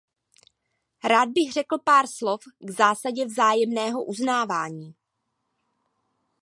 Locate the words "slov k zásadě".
2.07-3.25